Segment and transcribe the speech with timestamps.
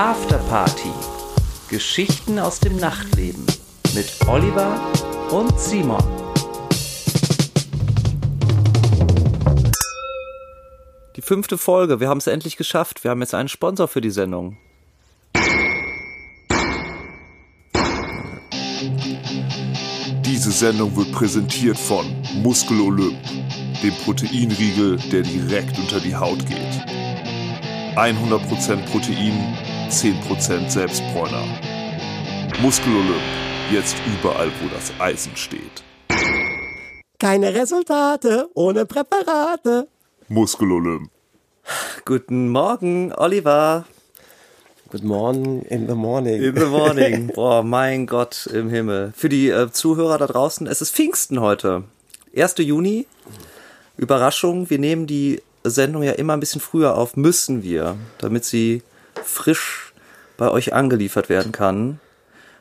[0.00, 0.88] Afterparty.
[1.68, 3.44] Geschichten aus dem Nachtleben
[3.94, 4.80] mit Oliver
[5.30, 6.02] und Simon.
[11.16, 12.00] Die fünfte Folge.
[12.00, 13.04] Wir haben es endlich geschafft.
[13.04, 14.56] Wir haben jetzt einen Sponsor für die Sendung.
[20.24, 23.18] Diese Sendung wird präsentiert von Muskel Olymp,
[23.82, 26.56] dem Proteinriegel, der direkt unter die Haut geht.
[27.96, 29.58] 100% Protein,
[29.90, 31.42] 10% Selbstbräuner.
[32.62, 33.20] Muskel Olymp,
[33.72, 35.82] jetzt überall, wo das Eisen steht.
[37.18, 39.88] Keine Resultate ohne Präparate.
[40.28, 41.10] Muskel Olymp.
[42.04, 43.84] Guten Morgen, Oliver.
[44.90, 46.40] Good morning in the morning.
[46.40, 47.26] In the morning.
[47.34, 49.12] Boah, mein Gott im Himmel.
[49.16, 51.82] Für die äh, Zuhörer da draußen, es ist Pfingsten heute.
[52.36, 52.54] 1.
[52.58, 53.08] Juni.
[53.96, 58.82] Überraschung, wir nehmen die Sendung ja immer ein bisschen früher auf, müssen wir, damit sie
[59.24, 59.92] frisch
[60.36, 62.00] bei euch angeliefert werden kann.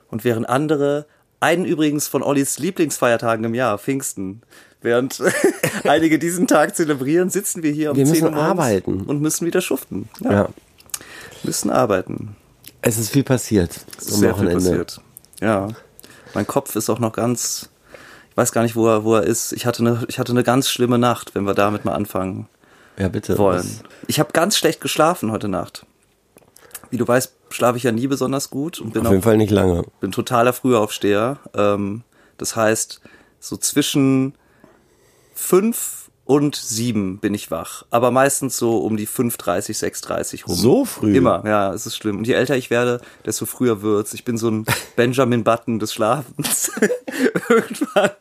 [0.10, 1.06] Und während andere,
[1.40, 4.42] einen übrigens von Ollis Lieblingsfeiertagen im Jahr, Pfingsten,
[4.82, 5.22] während
[5.84, 9.02] einige diesen Tag zelebrieren, sitzen wir hier um Wir 10 müssen Uhr arbeiten.
[9.02, 10.10] und müssen wieder schuften.
[10.22, 10.50] Ja.
[11.44, 12.36] Müssen arbeiten.
[12.82, 14.56] Es ist viel passiert am Sehr viel Wochenende.
[14.56, 15.02] passiert.
[15.42, 15.68] Ja.
[16.34, 17.70] Mein Kopf ist auch noch ganz,
[18.32, 19.52] ich weiß gar nicht, wo er, wo er ist.
[19.54, 22.48] Ich hatte eine, ich hatte eine ganz schlimme Nacht, wenn wir damit mal anfangen
[22.98, 23.38] Ja, bitte.
[23.38, 23.68] wollen.
[24.08, 25.86] Ich habe ganz schlecht geschlafen heute Nacht.
[26.92, 29.38] Wie du weißt, schlafe ich ja nie besonders gut und bin Auf jeden auch Fall
[29.38, 29.84] nicht lange.
[30.00, 31.38] bin totaler Frühaufsteher.
[31.54, 32.04] Ähm,
[32.38, 33.02] das heißt,
[33.40, 34.34] so zwischen
[35.34, 35.99] fünf
[36.30, 37.86] und sieben bin ich wach.
[37.90, 40.56] Aber meistens so um die 5.30, 6.30 rum.
[40.56, 41.18] So früh?
[41.18, 42.20] Immer, ja, es ist schlimm.
[42.20, 44.14] Und je älter ich werde, desto früher wird's.
[44.14, 46.72] Ich bin so ein Benjamin Button des Schlafens.
[47.50, 48.12] Irgendwann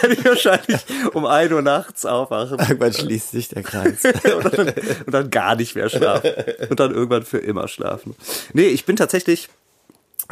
[0.00, 0.80] werde ich wahrscheinlich
[1.12, 4.04] um 1 Uhr nachts aufwachen Irgendwann schließt sich der Kreis.
[4.44, 4.68] und, dann,
[5.06, 6.30] und dann gar nicht mehr schlafen.
[6.68, 8.14] Und dann irgendwann für immer schlafen.
[8.52, 9.48] Nee, ich bin tatsächlich,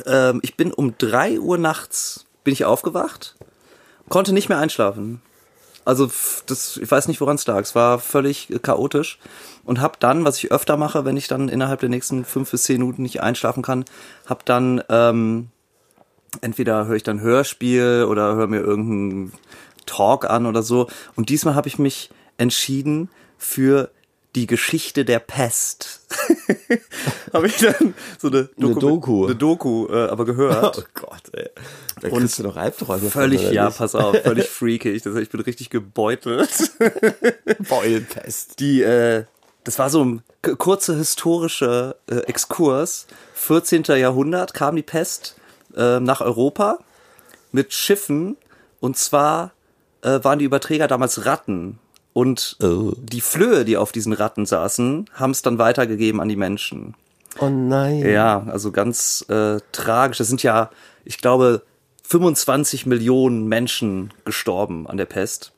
[0.07, 3.35] ähm, ich bin um drei Uhr nachts bin ich aufgewacht,
[4.09, 5.21] konnte nicht mehr einschlafen.
[5.89, 6.11] Also
[6.45, 7.61] das, ich weiß nicht, woran es lag.
[7.61, 9.19] Es war völlig äh, chaotisch
[9.65, 12.65] und habe dann, was ich öfter mache, wenn ich dann innerhalb der nächsten fünf bis
[12.65, 13.87] zehn Minuten nicht einschlafen kann,
[14.27, 15.49] habe dann ähm,
[16.43, 19.33] entweder höre ich dann Hörspiel oder höre mir irgendeinen
[19.87, 20.89] Talk an oder so.
[21.17, 23.91] Und diesmal habe ich mich entschieden für
[24.39, 26.01] die Geschichte der Pest.
[27.33, 29.25] habe ich dann so eine, Eine Doku.
[29.27, 30.79] eine Doku äh, aber gehört.
[30.79, 31.51] Oh Gott, ey.
[32.01, 33.79] Da kriegst du doch Albträume von, Völlig, oder ja, nicht?
[33.79, 35.03] pass auf, völlig freakig.
[35.03, 36.71] Das heißt, ich bin richtig gebeutelt.
[37.69, 38.61] Beulenpest.
[38.61, 39.25] Die, äh,
[39.65, 40.23] das war so ein
[40.57, 43.09] kurzer historischer äh, Exkurs.
[43.35, 43.83] 14.
[43.89, 45.35] Jahrhundert kam die Pest
[45.77, 46.79] äh, nach Europa
[47.51, 48.37] mit Schiffen
[48.79, 49.51] und zwar
[50.03, 51.81] äh, waren die Überträger damals Ratten.
[52.19, 52.95] Und Oh.
[52.99, 56.95] die Flöhe, die auf diesen Ratten saßen, haben es dann weitergegeben an die Menschen.
[57.39, 58.05] Oh nein.
[58.05, 60.19] Ja, also ganz äh, tragisch.
[60.19, 60.71] Das sind ja,
[61.05, 61.63] ich glaube,
[62.03, 65.53] 25 Millionen Menschen gestorben an der Pest.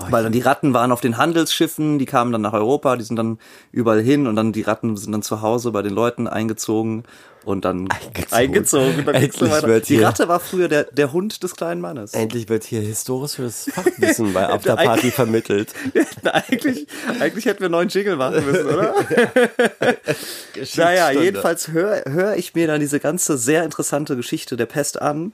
[0.00, 3.16] Weil dann die Ratten waren auf den Handelsschiffen, die kamen dann nach Europa, die sind
[3.16, 3.38] dann
[3.72, 7.02] überall hin und dann die Ratten sind dann zu Hause bei den Leuten eingezogen
[7.44, 8.32] und dann Eingezogen.
[8.32, 9.04] eingezogen.
[9.06, 12.14] dann Endlich wird die hier- Ratte war früher der, der Hund des kleinen Mannes.
[12.14, 15.74] Endlich wird hier historisches Fachwissen bei Afterparty vermittelt.
[16.24, 16.86] eigentlich,
[17.18, 18.94] eigentlich hätten wir einen neuen Jingle machen müssen, oder?
[20.76, 25.32] Naja, jedenfalls höre hör ich mir dann diese ganze sehr interessante Geschichte der Pest an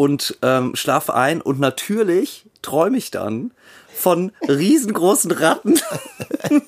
[0.00, 3.50] und ähm, schlafe ein und natürlich träume ich dann
[3.94, 5.78] von riesengroßen Ratten,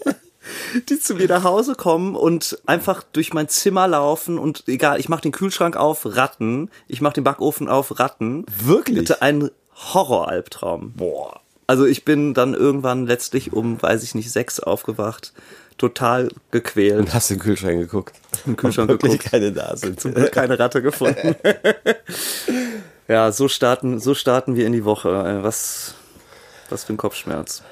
[0.90, 5.08] die zu mir nach Hause kommen und einfach durch mein Zimmer laufen und egal, ich
[5.08, 8.44] mache den Kühlschrank auf, Ratten, ich mache den Backofen auf, Ratten.
[8.62, 8.98] Wirklich?
[8.98, 10.92] Bitte ein Horroralbtraum.
[10.92, 11.40] Boah.
[11.66, 15.32] Also ich bin dann irgendwann letztlich um, weiß ich nicht, sechs aufgewacht,
[15.78, 16.98] total gequält.
[16.98, 18.14] Und hast den Kühlschrank geguckt?
[18.44, 19.30] Im Kühlschrank Wirklich geguckt.
[19.30, 19.98] keine da sind.
[19.98, 21.34] Zum Glück keine Ratte gefunden.
[23.08, 25.08] ja, so starten, so starten wir in die Woche.
[25.10, 25.94] Äh, Was,
[26.70, 27.62] was für ein Kopfschmerz.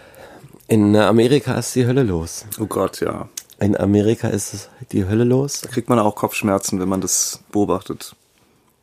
[0.69, 2.45] In Amerika ist die Hölle los.
[2.61, 3.29] Oh Gott, ja.
[3.59, 5.61] In Amerika ist es die Hölle los.
[5.63, 8.15] Da kriegt man auch Kopfschmerzen, wenn man das beobachtet.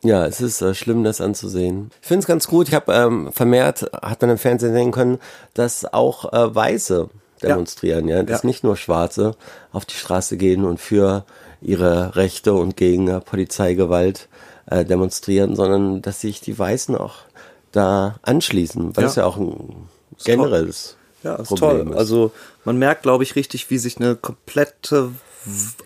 [0.04, 1.90] Ja, es ist äh, schlimm, das anzusehen.
[2.02, 2.68] Ich finde es ganz gut.
[2.68, 5.18] Ich habe ähm, vermehrt, hat man im Fernsehen sehen können,
[5.54, 7.08] dass auch äh, Weiße
[7.42, 8.46] demonstrieren, ja, dass Ja.
[8.46, 9.34] nicht nur Schwarze
[9.72, 11.24] auf die Straße gehen und für
[11.60, 14.28] ihre Rechte und gegen äh, Polizeigewalt
[14.70, 17.14] äh, demonstrieren, sondern dass sich die Weißen auch
[17.72, 19.10] da anschließen, weil Ja.
[19.10, 19.88] es ja auch ein
[20.24, 21.90] generelles Ja, ist Problem toll.
[21.92, 21.96] ist.
[21.98, 22.32] Also
[22.64, 25.10] man merkt, glaube ich, richtig, wie sich eine komplette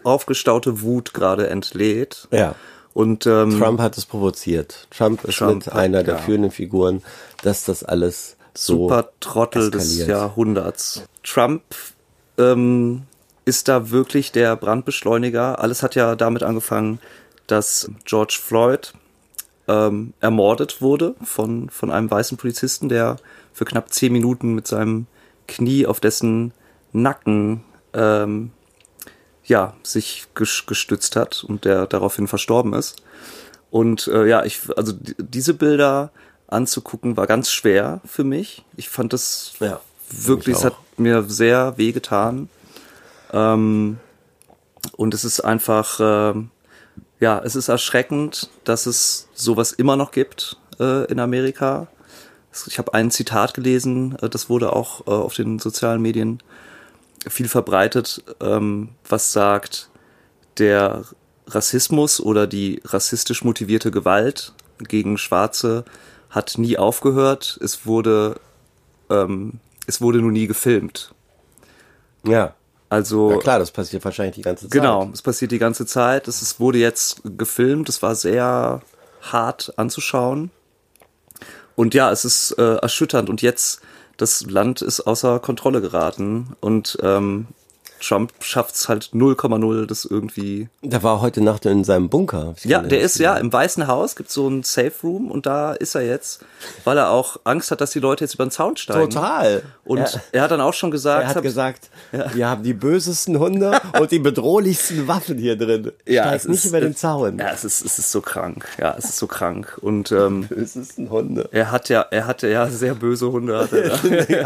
[0.05, 2.29] aufgestaute Wut gerade entlädt.
[2.31, 2.55] ja.
[2.95, 4.87] Und ähm, Trump hat es provoziert.
[4.91, 6.21] Trump ist Trump mit hat- einer der ja.
[6.21, 7.03] führenden Figuren,
[7.43, 10.07] dass das alles so super Trottel des.
[10.07, 11.03] Jahrhunderts.
[11.25, 11.63] Trump
[12.37, 13.05] ähm,
[13.47, 15.59] ist da wirklich der Brandbeschleuniger.
[15.59, 16.99] Alles hat ja damit angefangen,
[17.47, 18.93] dass George Floyd
[19.69, 23.17] ähm, ermordet wurde von, von einem weißen Polizisten, der
[23.53, 25.07] für knapp zehn Minuten mit seinem
[25.47, 26.53] Knie auf dessen
[26.93, 27.63] Nacken
[27.95, 28.53] ähm,
[29.45, 33.03] ja, sich gestützt hat und der daraufhin verstorben ist.
[33.71, 36.11] Und äh, ja, ich, also diese Bilder
[36.47, 38.65] anzugucken war ganz schwer für mich.
[38.77, 39.81] Ich fand das ja,
[40.11, 42.49] wirklich, es hat mir sehr wehgetan.
[43.33, 43.99] Ähm,
[44.97, 46.35] und es ist einfach, äh,
[47.23, 51.87] ja, es ist erschreckend, dass es sowas immer noch gibt äh, in Amerika.
[52.67, 56.43] Ich habe ein Zitat gelesen, äh, das wurde auch äh, auf den sozialen Medien
[57.29, 59.89] viel verbreitet, ähm, was sagt,
[60.59, 61.05] der
[61.47, 65.85] Rassismus oder die rassistisch motivierte Gewalt gegen Schwarze
[66.29, 67.57] hat nie aufgehört.
[67.63, 68.35] Es wurde,
[69.11, 71.15] ähm, es wurde nur nie gefilmt.
[72.27, 72.57] Ja.
[72.93, 73.31] Also.
[73.31, 74.71] Ja klar, das passiert wahrscheinlich die ganze Zeit.
[74.71, 76.29] Genau, es passiert die ganze Zeit.
[76.29, 77.89] Es ist, wurde jetzt gefilmt.
[77.89, 78.83] Es war sehr
[79.23, 80.51] hart anzuschauen.
[81.75, 83.31] Und ja, es ist äh, erschütternd.
[83.31, 83.81] Und jetzt,
[84.19, 86.55] das Land ist außer Kontrolle geraten.
[86.61, 87.47] Und ähm,
[88.03, 90.69] Trump schafft es halt 0,0, das irgendwie.
[90.83, 92.55] Der war heute Nacht in seinem Bunker.
[92.65, 95.95] Ja, der ist ja im Weißen Haus, gibt so ein Safe Room und da ist
[95.95, 96.45] er jetzt,
[96.85, 99.11] weil er auch Angst hat, dass die Leute jetzt über den Zaun steigen.
[99.11, 99.63] Total.
[99.85, 100.21] Und ja.
[100.33, 101.23] er hat dann auch schon gesagt.
[101.23, 102.35] Er hat gesagt, ja.
[102.35, 105.93] wir haben die bösesten Hunde und die bedrohlichsten Waffen hier drin.
[106.07, 107.39] Ja, Steigt nicht ist, über den Zaun.
[107.39, 108.67] Ja, es ist, es ist so krank.
[108.79, 109.79] Ja, es ist so krank.
[109.81, 111.49] Und ähm, die bösesten Hunde.
[111.53, 113.59] Er hat ja, er hatte ja sehr böse Hunde.
[113.59, 113.93] Hatte er.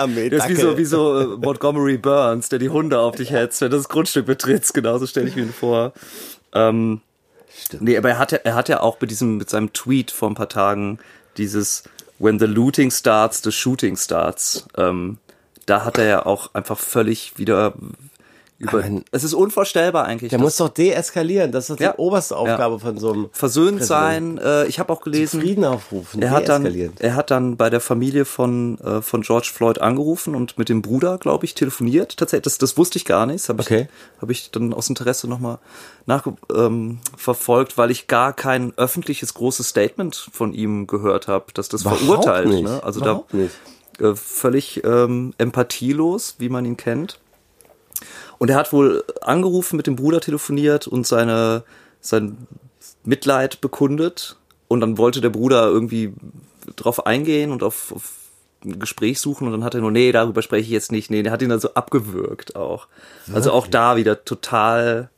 [0.30, 3.60] das ist wie so, wie so äh, Montgomery Burns, der die Hunde auf dich hetzt,
[3.60, 4.74] wenn das Grundstück betrittst.
[4.74, 5.92] Genauso stelle ich mir ihn vor.
[6.52, 7.00] Ähm,
[7.58, 7.82] Stimmt.
[7.82, 10.28] Nee, aber er hat ja, er hat ja auch mit diesem, mit seinem Tweet vor
[10.28, 10.98] ein paar Tagen
[11.36, 11.84] dieses
[12.18, 14.66] When the looting starts, the shooting starts.
[14.76, 15.18] Ähm,
[15.64, 17.74] da hat er ja auch einfach völlig wieder
[18.58, 20.30] über, meine, es ist unvorstellbar eigentlich.
[20.30, 21.52] Der muss doch deeskalieren.
[21.52, 22.78] Das ist ja, die oberste Aufgabe ja.
[22.78, 23.28] von so einem.
[23.32, 24.38] Versöhnt sein.
[24.38, 25.42] Äh, ich habe auch gelesen.
[25.42, 26.22] Frieden aufrufen.
[26.22, 26.64] Er hat dann,
[26.98, 30.80] er hat dann bei der Familie von äh, von George Floyd angerufen und mit dem
[30.80, 32.16] Bruder, glaube ich, telefoniert.
[32.16, 33.46] Tatsächlich, das, das wusste ich gar nicht.
[33.48, 33.88] Habe okay.
[34.16, 35.58] ich, hab ich dann aus Interesse nochmal
[36.06, 41.82] nachverfolgt, ähm, weil ich gar kein öffentliches großes Statement von ihm gehört habe, dass das
[41.82, 42.48] Überhaupt verurteilt.
[42.48, 42.64] Nicht.
[42.64, 42.82] Ne?
[42.82, 43.54] Also Überhaupt da nicht.
[44.00, 47.18] Äh, völlig ähm, empathielos, wie man ihn kennt.
[48.38, 51.64] Und er hat wohl angerufen, mit dem Bruder telefoniert und seine,
[52.00, 52.36] sein
[53.04, 54.36] Mitleid bekundet.
[54.68, 56.12] Und dann wollte der Bruder irgendwie
[56.74, 58.12] drauf eingehen und auf, auf
[58.64, 61.10] ein Gespräch suchen und dann hat er nur, nee, darüber spreche ich jetzt nicht.
[61.10, 62.88] Nee, der hat ihn dann so abgewürgt auch.
[63.26, 63.36] Wirklich?
[63.36, 65.10] Also auch da wieder total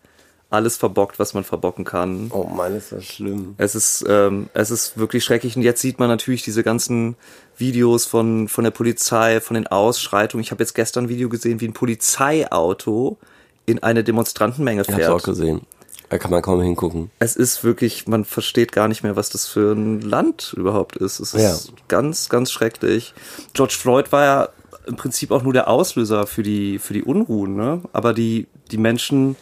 [0.51, 2.31] alles verbockt, was man verbocken kann.
[2.33, 3.55] Oh Mann, ist das schlimm.
[3.59, 5.57] Es ist, ähm, es ist wirklich schrecklich.
[5.57, 7.17] Und jetzt sieht man natürlich diese ganzen
[7.57, 10.43] Videos von, von der Polizei, von den Ausschreitungen.
[10.43, 13.19] Ich habe jetzt gestern ein Video gesehen, wie ein Polizeiauto
[13.67, 14.99] in eine Demonstrantenmenge fährt.
[14.99, 15.61] Ich hab's auch gesehen.
[16.09, 17.11] Da kann man kaum hingucken.
[17.19, 21.21] Es ist wirklich, man versteht gar nicht mehr, was das für ein Land überhaupt ist.
[21.21, 21.75] Es ist ja.
[21.89, 23.13] ganz, ganz schrecklich.
[23.53, 24.49] George Floyd war ja
[24.87, 27.83] im Prinzip auch nur der Auslöser für die, für die Unruhen, ne?
[27.93, 29.37] Aber die, die Menschen,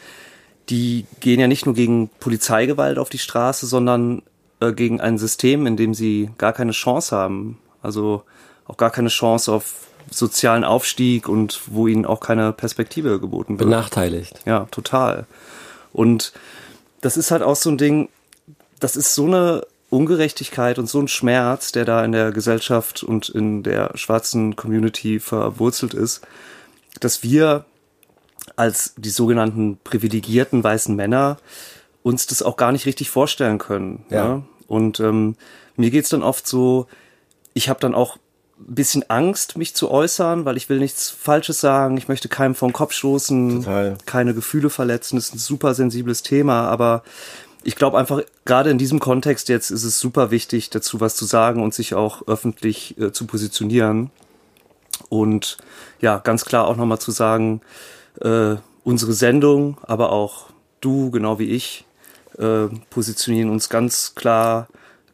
[0.69, 4.23] die gehen ja nicht nur gegen Polizeigewalt auf die Straße, sondern
[4.61, 7.59] äh, gegen ein System, in dem sie gar keine Chance haben.
[7.83, 8.23] Also
[8.67, 13.69] auch gar keine Chance auf sozialen Aufstieg und wo ihnen auch keine Perspektive geboten wird.
[13.69, 14.41] Benachteiligt.
[14.45, 15.26] Ja, total.
[15.93, 16.33] Und
[17.00, 18.09] das ist halt auch so ein Ding,
[18.81, 23.29] das ist so eine Ungerechtigkeit und so ein Schmerz, der da in der Gesellschaft und
[23.29, 26.23] in der schwarzen Community verwurzelt ist,
[27.00, 27.64] dass wir
[28.57, 31.38] als die sogenannten privilegierten weißen Männer
[32.03, 34.05] uns das auch gar nicht richtig vorstellen können.
[34.11, 34.17] Ja.
[34.17, 34.43] ja?
[34.69, 35.37] Und ähm,
[35.76, 36.87] mir geht's dann oft so,
[37.55, 38.17] ich habe dann auch
[38.59, 42.55] ein bisschen Angst, mich zu äußern, weil ich will nichts Falsches sagen, ich möchte keinem
[42.55, 43.99] den Kopf stoßen, Total.
[44.07, 47.03] keine Gefühle verletzen, das ist ein super sensibles Thema, aber
[47.65, 51.25] ich glaube einfach, gerade in diesem Kontext jetzt ist es super wichtig, dazu was zu
[51.25, 54.11] sagen und sich auch öffentlich äh, zu positionieren.
[55.09, 55.57] Und
[56.00, 57.61] ja, ganz klar auch nochmal zu sagen,
[58.20, 60.46] äh, unsere Sendung, aber auch
[60.80, 61.85] du, genau wie ich,
[62.38, 64.68] äh, positionieren uns ganz klar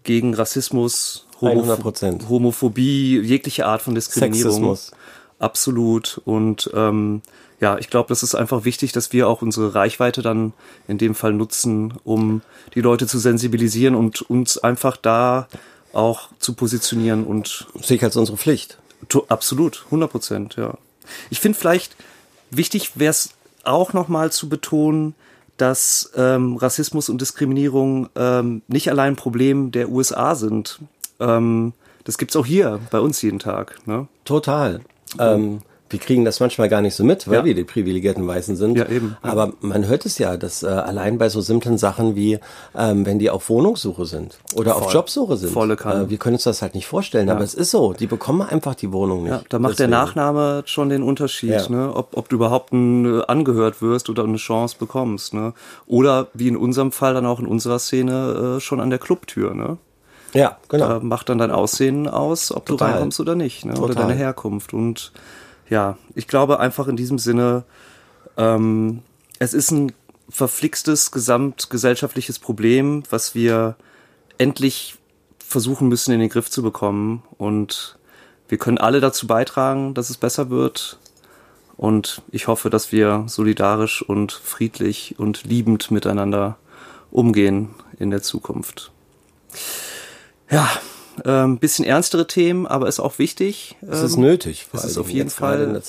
[0.04, 4.52] gegen Rassismus, Homoph Homophobie, jegliche Art von Diskriminierung.
[4.52, 4.92] Sexismus.
[5.38, 6.20] Absolut.
[6.24, 7.22] Und ähm,
[7.60, 10.52] ja, ich glaube, das ist einfach wichtig, dass wir auch unsere Reichweite dann
[10.86, 12.42] in dem Fall nutzen, um
[12.74, 15.48] die Leute zu sensibilisieren und uns einfach da
[15.92, 18.78] auch zu positionieren und sehe ich als unsere Pflicht.
[19.28, 20.74] Absolut, 100 Prozent, ja.
[21.30, 21.96] Ich finde vielleicht
[22.56, 23.30] wichtig wäre es
[23.64, 25.14] auch nochmal zu betonen,
[25.56, 30.80] dass ähm, Rassismus und Diskriminierung ähm, nicht allein ein Problem der USA sind.
[31.20, 31.72] Ähm,
[32.04, 33.78] das gibt's auch hier bei uns jeden Tag.
[33.86, 34.08] Ne?
[34.24, 34.80] Total.
[35.18, 35.60] Ähm,
[35.92, 37.44] wir kriegen das manchmal gar nicht so mit, weil Ja.
[37.44, 38.76] wir die privilegierten Weißen sind.
[38.76, 39.30] Ja, eben, ja.
[39.30, 42.38] Aber man hört es ja, dass äh, allein bei so simplen Sachen wie,
[42.76, 44.94] ähm, wenn die auf Wohnungssuche sind oder auf Voll.
[44.94, 45.52] Jobsuche sind.
[45.52, 46.04] Volle Kanne.
[46.04, 47.92] Äh, wir können uns das halt nicht vorstellen, aber es ist so.
[47.92, 49.32] Die bekommen einfach die Wohnung nicht.
[49.32, 49.90] Ja, da macht der Deswegen.
[50.04, 51.68] Nachname schon den Unterschied, Ja.
[51.68, 51.92] ne?
[51.94, 55.34] ob, ob du überhaupt ein, äh, angehört wirst oder eine Chance bekommst.
[55.34, 55.52] Ne?
[55.86, 59.54] Oder wie in unserem Fall dann auch in unserer Szene äh, schon an der Clubtür.
[59.54, 59.76] Ne?
[60.34, 60.88] Ja, genau.
[60.88, 62.88] Da macht dann dein Aussehen aus, ob Total.
[62.88, 63.66] du reinkommst oder nicht.
[63.66, 63.78] Ne?
[63.78, 64.72] Oder deine Herkunft.
[64.72, 65.12] Und
[65.72, 67.64] ja, ich glaube einfach in diesem Sinne,
[68.36, 69.00] ähm,
[69.38, 69.92] es ist ein
[70.28, 73.76] verflixtes gesamtgesellschaftliches Problem, was wir
[74.36, 74.96] endlich
[75.38, 77.22] versuchen müssen in den Griff zu bekommen.
[77.38, 77.96] Und
[78.48, 80.98] wir können alle dazu beitragen, dass es besser wird.
[81.78, 86.58] Und ich hoffe, dass wir solidarisch und friedlich und liebend miteinander
[87.10, 88.90] umgehen in der Zukunft.
[90.50, 90.70] Ja,
[91.24, 93.76] ein bisschen ernstere Themen, aber ist auch wichtig.
[93.86, 94.66] es ist ähm, nötig.
[94.72, 95.80] es ist auf jeden Fall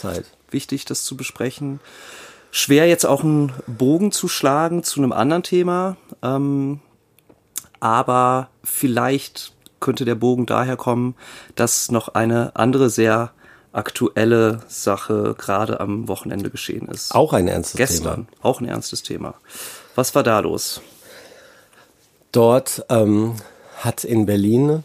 [0.52, 1.80] wichtig, das zu besprechen.
[2.52, 6.82] Schwer jetzt auch einen Bogen zu schlagen zu einem anderen Thema, ähm,
[7.80, 11.16] aber vielleicht könnte der Bogen daher kommen,
[11.56, 13.32] dass noch eine andere sehr
[13.74, 17.14] aktuelle Sache gerade am Wochenende geschehen ist.
[17.14, 18.38] Auch ein ernstes Gestern, Thema.
[18.42, 19.34] auch ein ernstes Thema.
[19.96, 20.82] Was war da los?
[22.32, 23.36] Dort ähm,
[23.78, 24.84] hat in Berlin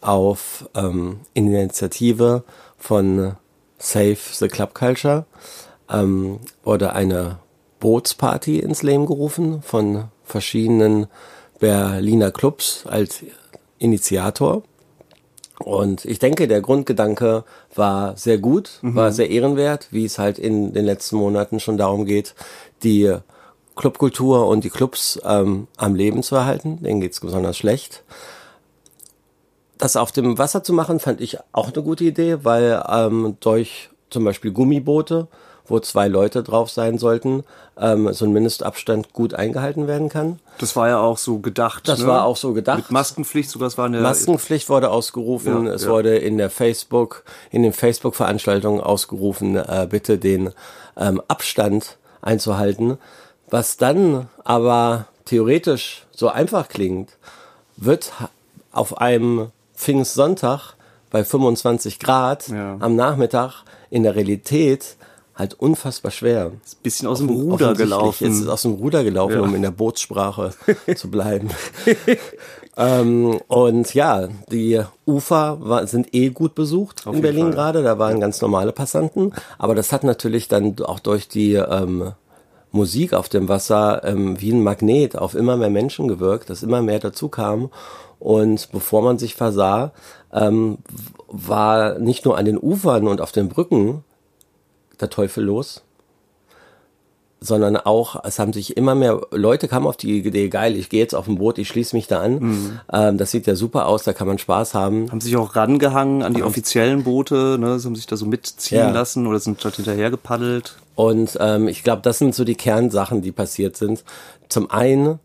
[0.00, 2.44] auf ähm, Initiative
[2.76, 3.36] von
[3.78, 5.26] Save the Club Culture
[5.90, 7.38] ähm, wurde eine
[7.80, 11.06] Bootsparty ins Leben gerufen von verschiedenen
[11.58, 13.24] Berliner Clubs als
[13.78, 14.62] Initiator.
[15.58, 20.72] Und ich denke, der Grundgedanke war sehr gut, war sehr ehrenwert, wie es halt in
[20.72, 22.34] den letzten Monaten schon darum geht,
[22.84, 23.16] die
[23.74, 26.82] Clubkultur und die Clubs ähm, am Leben zu erhalten.
[26.82, 28.04] Denen geht's besonders schlecht.
[29.78, 33.90] Das auf dem Wasser zu machen, fand ich auch eine gute Idee, weil ähm, durch
[34.10, 35.28] zum Beispiel Gummiboote,
[35.66, 37.44] wo zwei Leute drauf sein sollten,
[37.78, 40.40] ähm, so ein Mindestabstand gut eingehalten werden kann.
[40.58, 41.86] Das war ja auch so gedacht.
[41.86, 42.06] Das ne?
[42.06, 42.78] war auch so gedacht.
[42.78, 45.66] Mit Maskenpflicht sogar, das war eine Maskenpflicht wurde ausgerufen.
[45.66, 45.90] Ja, es ja.
[45.90, 50.52] wurde in der Facebook, in den Facebook-Veranstaltungen ausgerufen, äh, bitte den
[50.96, 52.98] ähm, Abstand einzuhalten.
[53.50, 57.10] Was dann aber theoretisch so einfach klingt,
[57.76, 58.12] wird
[58.72, 60.74] auf einem Pfingstsonntag
[61.10, 62.76] bei 25 Grad Ja.
[62.80, 64.96] am Nachmittag in der Realität
[65.34, 66.50] halt unfassbar schwer.
[66.82, 68.26] bisschen aus dem Ruder gelaufen.
[68.26, 69.40] ist es aus dem Ruder gelaufen, Ja.
[69.40, 70.52] um in der Bootssprache
[70.96, 71.48] zu bleiben.
[72.76, 77.52] ähm, und ja, die Ufer war, sind eh gut besucht in jeden Berlin Fall.
[77.52, 77.82] gerade.
[77.84, 79.32] Da waren ganz normale Passanten.
[79.58, 82.12] Aber das hat natürlich dann auch durch die ähm,
[82.72, 86.82] Musik auf dem Wasser ähm, wie ein Magnet auf immer mehr Menschen gewirkt, dass immer
[86.82, 87.70] mehr dazu kam.
[88.18, 89.92] Und bevor man sich versah,
[90.32, 90.78] ähm,
[91.28, 94.02] war nicht nur an den Ufern und auf den Brücken
[95.00, 95.82] der Teufel los,
[97.40, 100.98] sondern auch, es haben sich immer mehr Leute kamen auf die Idee, geil, ich gehe
[100.98, 102.38] jetzt auf ein Boot, ich schließe mich da an.
[102.40, 102.80] Mhm.
[102.92, 105.08] Ähm, das sieht ja super aus, da kann man Spaß haben.
[105.12, 108.78] haben sich auch rangehangen an die offiziellen Boote, ne, sie haben sich da so mitziehen
[108.80, 108.90] Ja.
[108.90, 110.78] lassen oder sind dort hinterher gepaddelt.
[110.96, 114.02] Und ähm, ich glaube, das sind so die Kernsachen, die passiert sind.
[114.48, 115.20] Zum einen,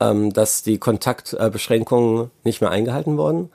[0.00, 3.50] ähm, dass die Kontaktbeschränkungen nicht mehr eingehalten wurden.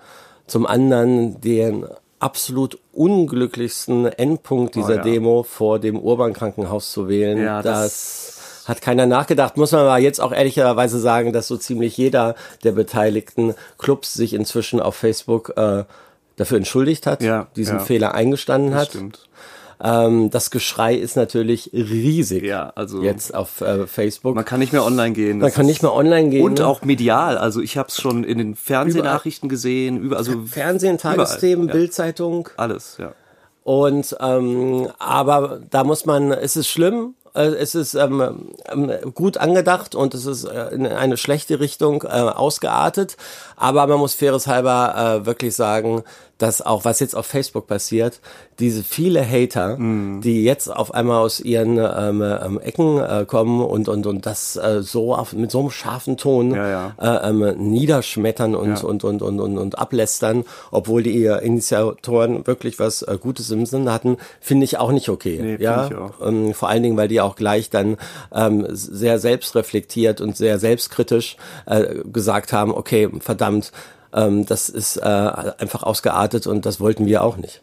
[0.47, 1.85] Zum anderen den
[2.19, 5.01] absolut unglücklichsten Endpunkt dieser Oh ja.
[5.03, 7.37] Demo vor dem Urban-Krankenhaus zu wählen.
[7.41, 9.57] Ja, das, hat keiner nachgedacht.
[9.57, 14.33] Muss man aber jetzt auch ehrlicherweise sagen, dass so ziemlich jeder der beteiligten Clubs sich
[14.33, 15.85] inzwischen auf Facebook äh,
[16.35, 17.79] dafür entschuldigt hat, Ja, diesen.
[17.79, 18.89] Fehler eingestanden Das hat.
[18.89, 19.27] stimmt.
[19.81, 22.43] Ähm, das Geschrei ist natürlich riesig.
[22.43, 24.35] Ja, also Jetzt auf äh, Facebook.
[24.35, 25.39] man kann nicht mehr online gehen.
[25.39, 26.43] Man kann nicht mehr online gehen.
[26.43, 27.37] und auch medial.
[27.37, 31.81] Also ich habe es schon in den Fernsehnachrichten gesehen, über also Fernsehen, Tagesthemen, überall, ja.
[31.81, 32.49] Bildzeitung.
[32.57, 33.13] alles, ja.
[33.63, 39.37] Und ähm, aber da muss man, es ist schlimm, äh, es ist ähm, ähm, gut
[39.37, 43.17] angedacht und es ist äh, in eine schlechte Richtung äh, ausgeartet.
[43.55, 46.03] Aber man muss faires halber äh, wirklich sagen,
[46.39, 48.19] dass auch was jetzt auf Facebook passiert,
[48.57, 50.21] diese viele Hater, Mhm.
[50.21, 54.55] die jetzt auf einmal aus ihren ähm, ähm, Ecken äh, kommen und und und das
[54.55, 56.93] äh, so auf, mit so einem scharfen Ton Ja, ja.
[57.25, 58.83] Äh, ähm, niederschmettern und, Ja.
[58.83, 63.65] und, und, und, und, und ablästern, obwohl die äh, Initiatoren wirklich was äh, Gutes im
[63.65, 65.39] Sinn hatten, finde ich auch nicht okay.
[65.41, 65.87] Nee, ja?
[65.87, 66.25] ich auch.
[66.25, 67.97] Ähm, vor allen Dingen, weil die auch gleich dann
[68.33, 73.71] ähm, sehr selbstreflektiert und sehr selbstkritisch äh, gesagt haben, okay, verdammt,
[74.13, 77.61] ähm, das ist äh, einfach ausgeartet und das wollten wir auch nicht.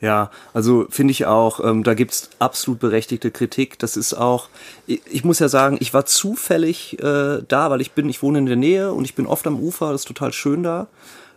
[0.00, 3.78] Ja, also finde ich auch, ähm, da gibt's absolut berechtigte Kritik.
[3.78, 4.48] Das ist auch,
[4.86, 8.38] ich, ich muss ja sagen, ich war zufällig äh, da, weil ich bin, ich wohne
[8.38, 10.86] in der Nähe und ich bin oft am Ufer, das ist total schön da.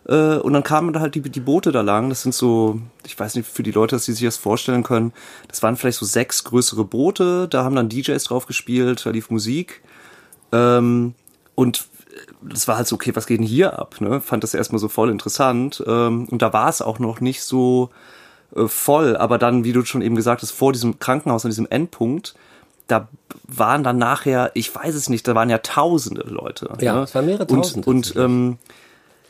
[0.06, 2.08] Äh, und dann kamen da halt die, die Boote da lang.
[2.08, 5.12] Das sind so, ich weiß nicht, für die Leute, dass die sich das vorstellen können.
[5.48, 7.48] Das waren vielleicht so sechs größere Boote.
[7.48, 9.82] Da haben dann DJs drauf gespielt, da lief Musik.
[10.52, 11.14] Ähm,
[11.54, 11.86] und
[12.42, 14.00] das war halt so, okay, was geht denn hier ab?
[14.00, 14.20] Ne?
[14.20, 15.82] Fand das erstmal so voll interessant.
[15.86, 17.90] Ähm, und da war es auch noch nicht so
[18.54, 19.16] äh, voll.
[19.16, 22.34] Aber dann, wie du schon eben gesagt hast, vor diesem Krankenhaus, an diesem Endpunkt,
[22.88, 23.08] da
[23.46, 26.70] waren dann nachher, ich weiß es nicht, da waren ja tausende Leute.
[26.80, 27.02] Ja, ne?
[27.02, 27.86] es waren mehrere tausend.
[27.86, 28.58] Und, und ähm,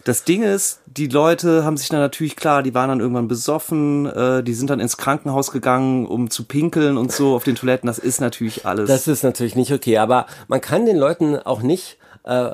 [0.05, 4.07] das Ding ist, die Leute haben sich dann natürlich klar, die waren dann irgendwann besoffen,
[4.07, 7.87] äh, die sind dann ins Krankenhaus gegangen, um zu pinkeln und so auf den Toiletten.
[7.87, 8.89] Das ist natürlich alles.
[8.89, 12.51] Das ist natürlich nicht okay, aber man kann den Leuten auch nicht äh,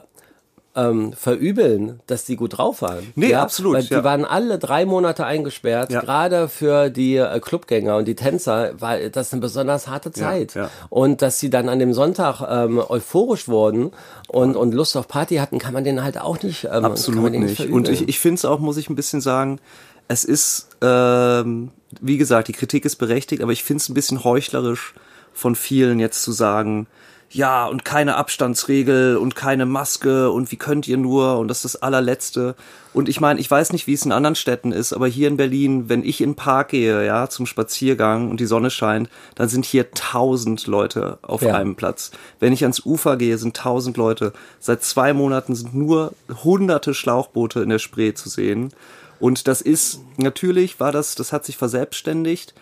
[0.78, 3.12] ähm, verübeln, dass die gut drauf waren.
[3.16, 4.04] Nee, absolut, Weil die ja.
[4.04, 5.90] waren alle drei Monate eingesperrt.
[5.90, 6.00] Ja.
[6.00, 10.54] Gerade für die äh, Clubgänger und die Tänzer war das eine besonders harte Zeit.
[10.54, 10.70] ja.
[10.88, 13.90] Und dass sie dann an dem Sonntag ähm, euphorisch wurden
[14.28, 16.64] und, und Lust auf Party hatten, kann man denen halt auch nicht.
[16.64, 17.56] Ähm, Absolut nicht.
[17.56, 17.76] verübeln.
[17.76, 19.58] Und ich, ich finde es auch, muss ich ein bisschen sagen,
[20.06, 21.70] es ist, ähm,
[22.00, 24.94] wie gesagt, die Kritik ist berechtigt, aber ich finde es ein bisschen heuchlerisch
[25.32, 26.86] von vielen jetzt zu sagen,
[27.30, 31.74] ja, und keine Abstandsregel und keine Maske und wie könnt ihr nur und das ist
[31.74, 32.54] das allerletzte.
[32.94, 35.36] Und ich meine, ich weiß nicht, wie es in anderen Städten ist, aber hier in
[35.36, 39.48] Berlin, wenn ich in den Park gehe, ja, zum Spaziergang und die Sonne scheint, dann
[39.50, 41.54] sind hier tausend Leute auf Ja.
[41.54, 42.10] einem Platz.
[42.40, 44.32] Wenn ich ans Ufer gehe, sind tausend Leute.
[44.58, 48.72] Seit zwei Monaten sind nur hunderte Schlauchboote in der Spree zu sehen.
[49.20, 52.54] Und das ist, natürlich war das, das hat sich verselbstständigt,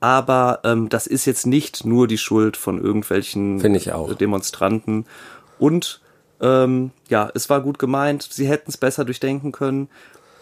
[0.00, 4.14] aber ähm, das ist jetzt nicht nur die Schuld von irgendwelchen Finde ich auch.
[4.14, 5.06] Demonstranten.
[5.58, 6.00] Und
[6.40, 9.88] ähm, ja, es war gut gemeint, sie hätten es besser durchdenken können.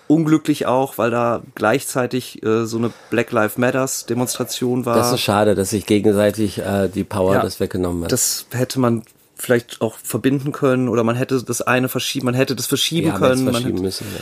[0.08, 4.96] Unglücklich auch, weil da gleichzeitig äh, so eine Black Lives Matters Demonstration war.
[4.96, 7.42] das ist schade, dass sich gegenseitig äh, die Power Ja.
[7.42, 8.12] das weggenommen hat.
[8.12, 9.04] Das hätte man
[9.36, 13.12] vielleicht auch verbinden können oder man hätte das eine verschieben, man hätte das verschieben ja,
[13.18, 13.38] man hätte können.
[13.40, 14.06] es Man verschieben hätte, müssen.
[14.14, 14.20] Ja.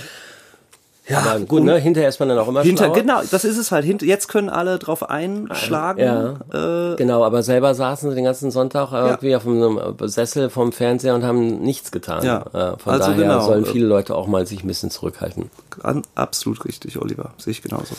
[1.11, 1.77] Ja, Aber gut, ne?
[1.79, 2.97] Hinterher ist man dann auch immer Hinter, schlauer.
[2.97, 3.85] genau, das ist es halt.
[3.85, 6.01] Hint, jetzt können alle drauf einschlagen.
[6.01, 6.93] Ja.
[6.93, 11.15] Äh, Genau, aber selber saßen sie den ganzen Sonntag irgendwie auf einem Sessel vom Fernseher
[11.15, 12.25] und haben nichts getan.
[12.25, 12.43] Ja.
[12.53, 13.41] Äh, Von Also daher genau.
[13.41, 15.51] sollen viele Leute auch mal sich ein bisschen zurückhalten.
[15.83, 17.33] an, absolut richtig, Oliver.
[17.39, 17.95] Sehe ich genauso.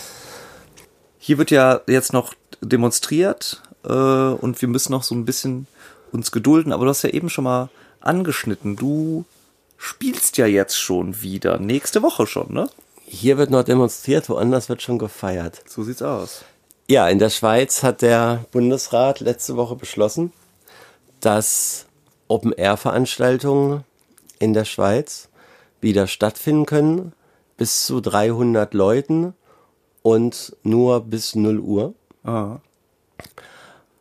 [1.20, 5.68] Hier wird ja jetzt noch demonstriert äh, und wir müssen noch so ein bisschen
[6.12, 7.70] uns gedulden, aber du hast ja eben schon mal
[8.02, 8.76] angeschnitten.
[8.76, 9.26] Du
[9.78, 11.60] spielst ja jetzt schon wieder.
[11.60, 12.70] Nächste Woche schon, ne?
[13.14, 15.62] Hier wird noch demonstriert, woanders wird schon gefeiert.
[15.68, 16.46] So sieht's aus.
[16.90, 20.32] Ja, in der Schweiz hat der Bundesrat letzte Woche beschlossen,
[21.20, 21.88] dass
[22.30, 23.84] Open-Air-Veranstaltungen
[24.40, 25.28] in der Schweiz
[25.82, 27.12] wieder stattfinden können,
[27.58, 29.34] bis zu 300 Leuten
[30.04, 31.94] und nur bis 0 Uhr.
[32.24, 32.60] Ah.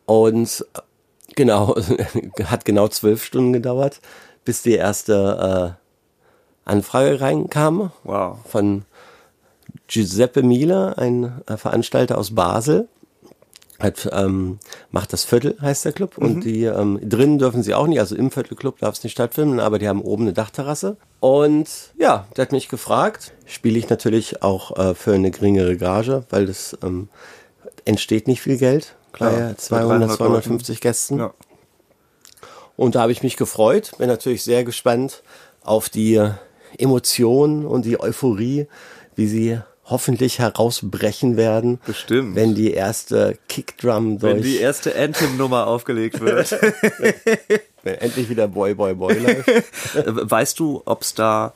[0.05, 0.79] Und äh,
[1.35, 1.75] genau,
[2.45, 3.99] hat genau zwölf Stunden gedauert,
[4.45, 8.37] bis die erste äh, Anfrage reinkam Wow.
[8.47, 8.85] von
[9.91, 12.87] Giuseppe Miele, ein äh, Veranstalter aus Basel.
[13.77, 14.59] Hat, ähm,
[14.91, 16.19] macht das Viertel, heißt der Club.
[16.19, 19.59] Und die ähm, drinnen dürfen sie auch nicht, also im Viertelclub darf es nicht stattfinden,
[19.59, 20.97] aber die haben oben eine Dachterrasse.
[21.19, 23.33] Und ja, der hat mich gefragt.
[23.47, 27.09] Spiele ich natürlich auch äh, für eine geringere Gage, weil das ähm,
[27.83, 28.95] entsteht nicht viel Geld.
[29.13, 31.17] Klar, bei 200, 300 250 Gästen.
[31.17, 31.33] Ja.
[32.77, 35.23] Und da habe ich mich gefreut, bin natürlich sehr gespannt
[35.63, 36.23] auf die
[36.77, 38.67] Emotionen und die Euphorie,
[39.15, 39.59] wie sie
[39.91, 41.79] hoffentlich herausbrechen werden.
[41.85, 42.35] Bestimmt.
[42.35, 46.51] Wenn die erste Kickdrum durch, Wenn die erste Anthem-Nummer aufgelegt wird.
[47.83, 49.47] wenn endlich wieder Boy Boy Boy läuft.
[49.95, 51.53] Äh, weißt du, ob es da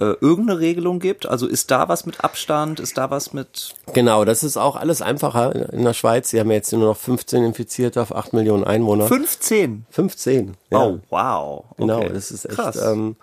[0.00, 1.26] äh, irgendeine Regelung gibt?
[1.26, 2.80] Also ist da was mit Abstand?
[2.80, 3.74] Ist da was mit...
[3.94, 6.30] genau, das ist auch alles einfacher in der Schweiz.
[6.30, 9.06] Sie haben jetzt nur noch 15 Infizierte auf 8 Millionen Einwohner.
[9.08, 9.86] 15?
[9.90, 10.56] 15.
[10.70, 10.78] Ja.
[10.84, 11.64] Oh, wow.
[11.76, 12.10] Genau, Okay.
[12.12, 12.76] das ist echt, Krass.
[12.76, 13.16] ähm,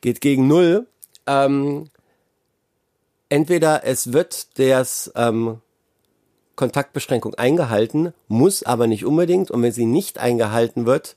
[0.00, 0.86] geht gegen Null.
[1.26, 1.88] Ähm,
[3.34, 5.58] entweder es wird das ähm,
[6.54, 9.50] Kontaktbeschränkung eingehalten, muss aber nicht unbedingt.
[9.50, 11.16] Und wenn sie nicht eingehalten wird,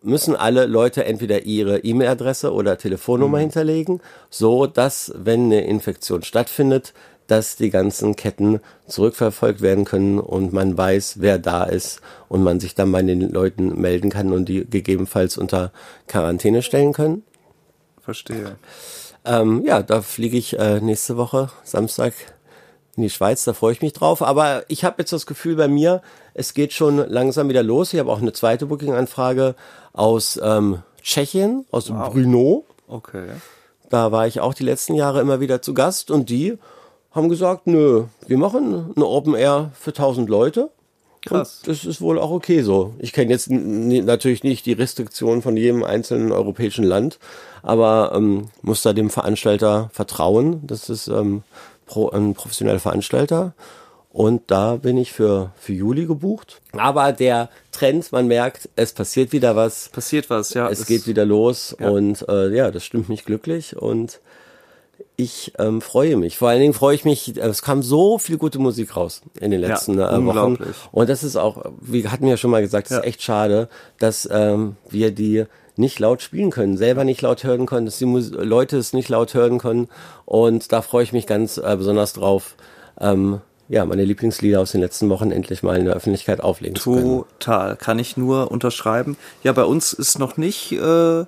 [0.00, 6.94] müssen alle Leute entweder ihre E-Mail-Adresse oder Telefonnummer hinterlegen, so dass, wenn eine Infektion stattfindet,
[7.26, 12.60] dass die ganzen Ketten zurückverfolgt werden können und man weiß, wer da ist und man
[12.60, 15.72] sich dann bei den Leuten melden kann und die gegebenenfalls unter
[16.06, 17.24] Quarantäne stellen können.
[18.00, 18.56] Verstehe.
[19.24, 22.14] Ähm, ja, da fliege ich äh, nächste Woche, Samstag,
[22.96, 24.22] in die Schweiz, da freue ich mich drauf.
[24.22, 26.02] Aber ich habe jetzt das Gefühl bei mir,
[26.34, 27.92] es geht schon langsam wieder los.
[27.92, 29.54] Ich habe auch eine zweite Booking-Anfrage
[29.92, 32.64] aus ähm, Tschechien, aus Brno.
[32.88, 33.28] Okay.
[33.88, 36.58] Da war ich auch die letzten Jahre immer wieder zu Gast und die
[37.12, 40.70] haben gesagt, nö, wir machen eine Open Air für 1000 Leute
[41.26, 41.58] Krass.
[41.58, 42.94] Und das ist wohl auch okay so.
[42.98, 47.18] Ich kenne jetzt natürlich nicht die Restriktionen von jedem einzelnen europäischen Land,
[47.62, 50.66] aber ähm, muss da dem Veranstalter vertrauen.
[50.66, 51.42] Das ist ähm,
[51.86, 53.54] pro, ein professioneller Veranstalter.
[54.12, 56.60] Und da bin ich für, für Juli gebucht.
[56.72, 59.88] Aber der Trend, man merkt, es passiert wieder was.
[59.90, 60.68] Passiert was, ja.
[60.68, 64.20] Es geht wieder los und äh, ja, das stimmt mich glücklich und
[65.16, 66.38] ich ähm, freue mich.
[66.38, 69.50] Vor allen Dingen freue ich mich, äh, es kam so viel gute Musik raus in
[69.50, 70.58] den letzten Ja, äh, Wochen.
[70.92, 72.98] Und das ist auch, wir hatten ja schon mal gesagt, es Ja.
[73.00, 75.44] ist echt schade, dass ähm, wir die
[75.76, 79.08] nicht laut spielen können, selber nicht laut hören können, dass die Mus Leute es nicht
[79.08, 79.88] laut hören können.
[80.26, 82.54] Und da freue ich mich ganz äh, besonders drauf,
[83.00, 86.92] ähm, ja, meine Lieblingslieder aus den letzten Wochen endlich mal in der Öffentlichkeit auflegen zu
[86.94, 87.24] können.
[87.38, 89.16] Total, kann ich nur unterschreiben.
[89.44, 91.24] Ja, bei uns ist noch nicht äh,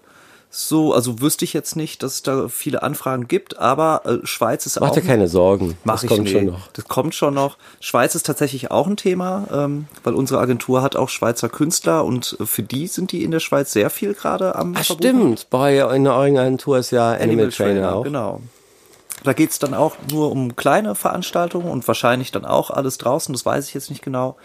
[0.54, 4.66] so, also wüsste ich jetzt nicht, dass es da viele Anfragen gibt, aber äh, Schweiz
[4.66, 4.94] ist Mach auch.
[4.94, 6.30] dir keine Sorgen, Mach das ich kommt nee.
[6.30, 6.68] schon noch.
[6.74, 7.56] Das kommt schon noch.
[7.80, 12.36] Schweiz ist tatsächlich auch ein Thema, ähm, weil unsere Agentur hat auch Schweizer Künstler und
[12.38, 15.08] äh, für die sind die in der Schweiz sehr viel gerade am Ach, Verbuchen.
[15.08, 18.04] stimmt, bei in der euren Agentur ist ja Animal, Trainer, auch.
[18.04, 18.42] Genau.
[19.24, 23.46] Da geht's dann auch nur um kleine Veranstaltungen und wahrscheinlich dann auch alles draußen, das
[23.46, 24.36] weiß ich jetzt nicht genau.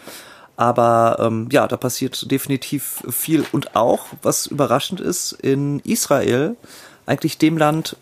[0.58, 3.44] Aber ähm, ja, da passiert definitiv viel.
[3.52, 6.56] Und auch, was überraschend ist, in Israel,
[7.06, 7.96] eigentlich dem Land,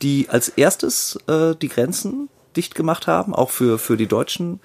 [0.00, 4.60] die als erstes äh, die Grenzen dicht gemacht haben, auch für, für die Deutschen.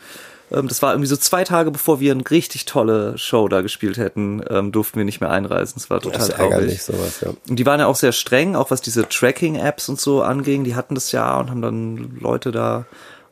[0.52, 3.98] Ähm, das war irgendwie so zwei Tage, bevor wir eine richtig tolle Show da gespielt
[3.98, 5.78] hätten, ähm, durften wir nicht mehr einreisen.
[5.78, 6.52] Es war total Das ist traurig.
[6.52, 7.30] ärgerlich, sowas, ja.
[7.50, 10.64] Und die waren ja auch sehr streng, auch was diese Tracking-Apps und so anging.
[10.64, 12.86] Die hatten das ja und haben dann Leute da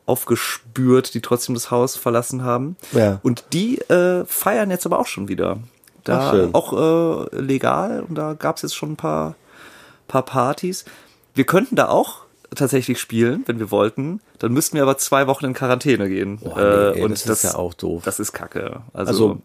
[0.06, 2.76] aufgespürt, die trotzdem das Haus verlassen haben.
[2.92, 3.20] Ja.
[3.22, 5.58] Und die äh, feiern jetzt aber auch schon wieder.
[6.04, 6.72] Da Ach, auch
[7.32, 9.36] äh, legal und da gab's jetzt schon ein paar,
[10.06, 10.84] paar Partys.
[11.34, 14.20] Wir könnten da auch tatsächlich spielen, wenn wir wollten.
[14.38, 16.38] Dann müssten wir aber zwei Wochen in Quarantäne gehen.
[16.38, 16.56] Boah,
[16.94, 18.02] nee, ey, und das ist ja auch doof.
[18.04, 18.82] Das ist kacke.
[18.92, 19.38] Also, Also,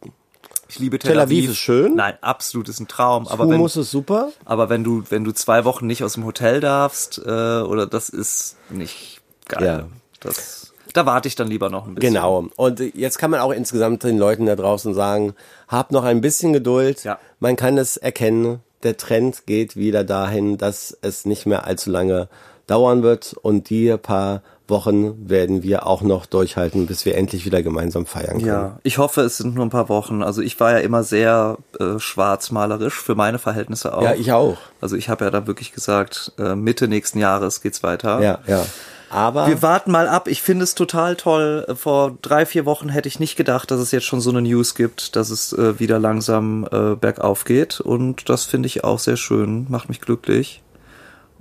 [0.68, 1.52] ich liebe Tel Tel Aviv Aviv.
[1.52, 1.96] ist schön.
[1.96, 3.26] Nein, absolut ist ein Traum.
[3.28, 4.30] Aber Aber wenn, muss es super.
[4.46, 7.30] aber wenn du, wenn du zwei Wochen nicht aus dem Hotel darfst, äh,
[7.62, 9.66] oder das ist nicht geil.
[9.66, 9.88] Ja.
[10.20, 12.14] Das, da warte ich dann lieber noch ein bisschen.
[12.14, 12.48] Genau.
[12.56, 15.34] Und jetzt kann man auch insgesamt den Leuten da draußen sagen,
[15.68, 17.04] habt noch ein bisschen Geduld.
[17.04, 17.20] Ja.
[17.40, 18.60] Man kann es erkennen.
[18.84, 22.30] Der Trend geht wieder dahin, dass es nicht mehr allzu lange
[22.66, 23.36] dauern wird.
[23.42, 28.38] Und die paar Wochen werden wir auch noch durchhalten, bis wir endlich wieder gemeinsam feiern
[28.38, 28.46] können.
[28.46, 30.22] Ja, ich hoffe, es sind nur ein paar Wochen.
[30.24, 34.04] Also ich war ja immer sehr äh, schwarzmalerisch für meine Verhältnisse auch.
[34.04, 34.58] Ja, ich auch.
[34.80, 38.22] Also ich habe ja da wirklich gesagt, äh, Mitte nächsten Jahres geht's weiter.
[38.22, 38.66] Ja, ja.
[39.10, 40.28] Aber Wir warten mal ab.
[40.28, 41.66] Ich finde es total toll.
[41.76, 44.76] Vor drei, vier Wochen hätte ich nicht gedacht, dass es jetzt schon so eine News
[44.76, 47.80] gibt, dass es äh, wieder langsam äh, bergauf geht.
[47.80, 49.66] Und das finde ich auch sehr schön.
[49.70, 50.62] Macht mich glücklich.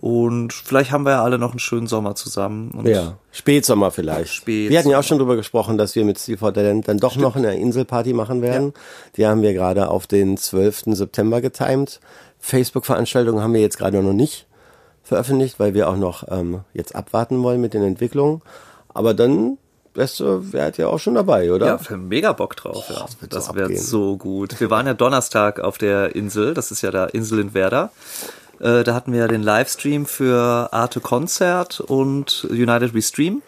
[0.00, 2.70] Und vielleicht haben wir ja alle noch einen schönen Sommer zusammen.
[2.70, 4.32] Und Ja, Spätsommer vielleicht.
[4.32, 4.70] Spätsommer.
[4.70, 7.34] Wir hatten ja auch schon drüber gesprochen, dass wir mit for Talent dann doch noch
[7.34, 8.74] eine Inselparty machen werden.
[9.16, 10.84] Die haben wir gerade auf den 12.
[10.94, 11.98] September getimt.
[12.38, 14.47] Facebook-Veranstaltungen haben wir jetzt gerade noch nicht
[15.08, 18.42] veröffentlicht, weil wir auch noch ähm, jetzt abwarten wollen mit den Entwicklungen.
[18.88, 19.58] Aber dann
[19.94, 21.66] wärst du, wärt ihr auch schon dabei, oder?
[21.66, 22.84] Ja, für mega Bock drauf.
[22.88, 23.00] ja.
[23.00, 23.80] das wird so Das wäre abgehen.
[23.80, 24.60] so gut.
[24.60, 26.54] Wir waren ja Donnerstag auf der Insel.
[26.54, 27.90] Das ist ja da Insel in Werder.
[28.60, 33.42] Äh, da hatten wir ja den Livestream für Arte Konzert und United We Stream.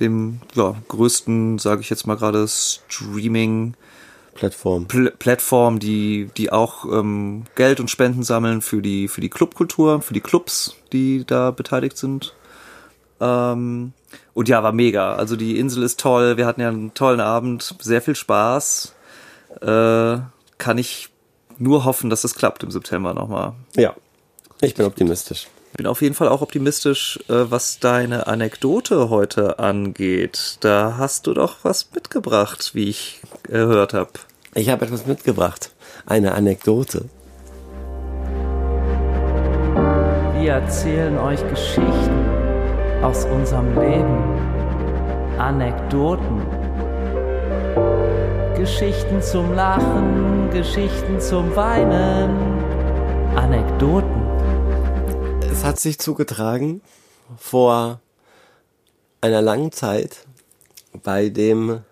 [0.00, 3.74] Dem ja, größten, sage ich jetzt mal gerade, Streaming
[4.38, 4.86] Plattform.
[4.86, 10.00] Pl Plattform, die, die auch ähm, Geld und Spenden sammeln für die, für die Clubkultur,
[10.00, 12.34] für die Clubs, die da beteiligt sind.
[13.20, 13.92] Ähm,
[14.34, 15.14] und ja, war mega.
[15.14, 16.36] Also die Insel ist toll.
[16.36, 18.94] Wir hatten ja einen tollen Abend, sehr viel Spaß.
[19.60, 20.18] Äh,
[20.58, 21.08] kann ich
[21.58, 23.54] nur hoffen, dass das klappt im September nochmal.
[23.74, 23.96] Ja,
[24.60, 25.48] ich bin optimistisch.
[25.76, 30.58] Bin auf jeden Fall auch optimistisch, äh, was deine Anekdote heute angeht.
[30.60, 34.10] Da hast du doch was mitgebracht, wie ich gehört habe.
[34.58, 35.70] Ich habe etwas mitgebracht.
[36.04, 37.04] Eine Anekdote.
[40.40, 42.26] Wir erzählen euch Geschichten
[43.00, 46.42] aus unserem Leben, Anekdoten,
[48.56, 52.58] Geschichten zum Lachen, Geschichten zum Weinen,
[53.36, 54.26] Anekdoten.
[55.52, 56.80] Es hat sich zugetragen
[57.36, 58.00] vor
[59.20, 60.26] einer langen Zeit
[61.04, 61.84] bei dem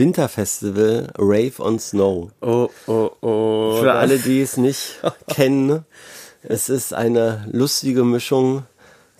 [0.00, 2.30] Winterfestival Rave on Snow.
[2.40, 3.80] Oh, oh, oh.
[3.82, 5.84] Für alle, die es nicht kennen,
[6.42, 8.62] es ist eine lustige Mischung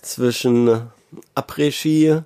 [0.01, 0.89] zwischen
[1.35, 2.21] Après-Ski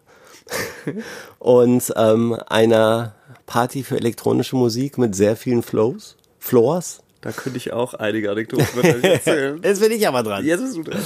[1.40, 3.16] und ähm, einer
[3.46, 7.02] Party für elektronische Musik mit sehr vielen Flows, Floors.
[7.20, 9.60] Da könnte ich auch einige Anekdoten erzählen.
[9.62, 10.46] Jetzt bin ich aber dran.
[10.46, 11.04] Jetzt bist du dran.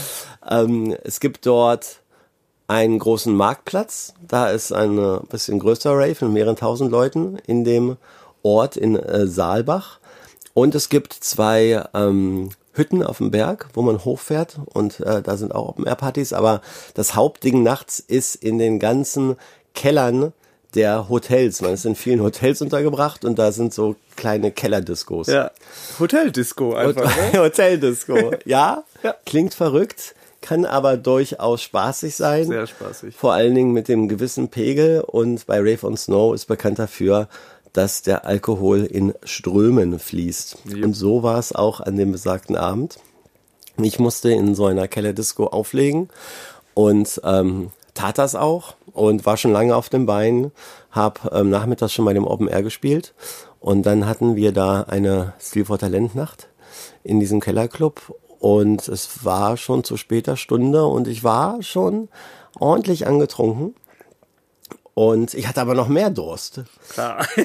[0.47, 2.01] Ähm, es gibt dort
[2.69, 4.13] einen großen Marktplatz.
[4.25, 7.97] Da ist ein bisschen größer Rave mit mehreren tausend Leuten in dem
[8.43, 9.99] Ort in äh, Saalbach.
[10.53, 15.35] Und es gibt zwei ähm, Hütten auf dem Berg, wo man hochfährt und äh, da
[15.35, 16.31] sind auch Open-Air-Partys.
[16.33, 16.61] Aber
[16.93, 19.35] das Hauptding nachts ist in den ganzen
[19.73, 20.31] Kellern
[20.75, 21.61] der Hotels.
[21.61, 25.25] Man ist in vielen Hotels untergebracht und da sind so kleine Kellerdiscos.
[25.27, 25.49] Ja.
[25.99, 27.15] Hoteldisco einfach.
[27.33, 27.39] Ne?
[27.43, 28.31] Hoteldisco.
[28.45, 29.15] Ja, Ja.
[29.25, 32.47] klingt verrückt, kann aber durchaus spaßig sein.
[32.47, 33.15] Sehr spaßig.
[33.15, 37.27] Vor allen Dingen mit dem gewissen Pegel und bei Rave on Snow ist bekannt dafür,
[37.73, 40.57] dass der Alkohol in Strömen fließt.
[40.83, 42.99] Und so war es auch an dem besagten Abend.
[43.77, 46.09] Ich musste in so einer Kellerdisco auflegen
[46.73, 50.51] und ähm, tat das auch und war schon lange auf den Beinen,
[50.91, 53.13] hab ähm, nachmittags schon bei dem Open Air gespielt
[53.59, 56.47] und dann hatten wir da eine Steel for Talent Nacht
[57.03, 62.09] in diesem Kellerclub und es war schon zu später Stunde und ich war schon
[62.59, 63.75] ordentlich angetrunken
[64.99, 66.61] und ich hatte aber noch mehr Durst.
[66.89, 67.25] Klar.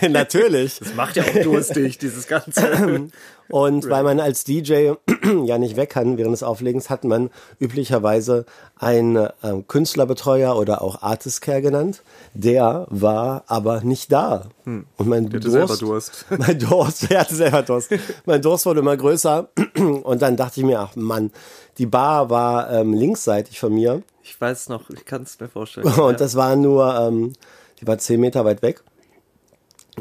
[0.00, 0.78] Ja, natürlich.
[0.78, 3.10] Das macht ja auch durstig, dieses Ganze.
[3.50, 4.92] Und weil man als DJ
[5.44, 7.28] ja nicht weg kann während des Auflegens, hat man
[7.60, 8.46] üblicherweise
[8.78, 9.30] einen äh,
[9.68, 12.02] Künstlerbetreuer oder auch Artist Care genannt.
[12.32, 14.46] Der war aber nicht da.
[14.64, 16.24] Und mein hatte Durst, selber Durst.
[16.30, 17.90] mein Durst, er hatte selber Durst.
[18.24, 19.48] mein Durst wurde immer größer.
[20.02, 21.30] Und dann dachte ich mir, ach Mann,
[21.76, 24.02] die Bar war ähm, linksseitig von mir.
[24.22, 25.86] Ich weiß noch, ich kann es mir vorstellen.
[26.00, 27.32] Und das war nur, ähm,
[27.80, 28.82] die war zehn Meter weit weg.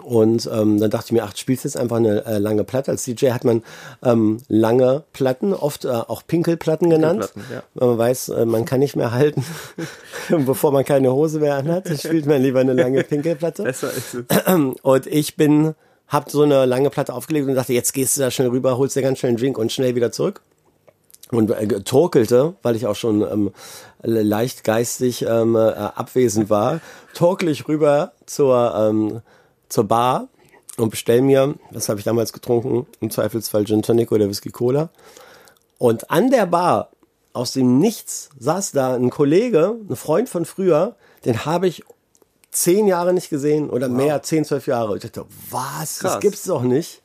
[0.03, 2.91] Und ähm, dann dachte ich mir, ach, spielst jetzt einfach eine äh, lange Platte.
[2.91, 3.61] Als DJ hat man
[4.03, 7.29] ähm, lange Platten, oft äh, auch Pinkelplatten genannt.
[7.33, 7.63] Pinkelplatten, ja.
[7.73, 9.43] Weil man weiß, äh, man kann nicht mehr halten,
[10.29, 11.89] bevor man keine Hose mehr anhat.
[11.89, 13.63] Dann spielt man lieber eine lange Pinkelplatte.
[13.63, 14.25] Besser ist es.
[14.81, 15.75] Und ich bin,
[16.07, 18.95] hab so eine lange Platte aufgelegt und dachte, jetzt gehst du da schnell rüber, holst
[18.95, 20.41] dir ganz schnell einen Drink und schnell wieder zurück.
[21.31, 23.51] Und äh, torkelte, weil ich auch schon ähm,
[24.01, 26.81] leicht geistig ähm, äh, abwesend war,
[27.13, 29.21] torkel ich rüber zur, ähm,
[29.69, 30.27] zur Bar
[30.77, 34.89] und bestell mir, was habe ich damals getrunken, im Zweifelsfall Gin Tonic oder Whisky Cola.
[35.77, 36.89] Und an der Bar,
[37.33, 41.83] aus dem Nichts, saß da ein Kollege, ein Freund von früher, den habe ich
[42.51, 44.97] zehn Jahre nicht gesehen oder mehr, zehn, zwölf Jahre.
[44.97, 45.99] Ich dachte, was?
[45.99, 46.19] Das Krass.
[46.19, 47.01] gibt's doch nicht.